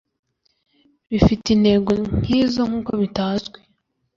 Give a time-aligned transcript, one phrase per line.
[1.09, 1.91] bifite intego
[2.21, 3.59] nk izo nk uko bitazwi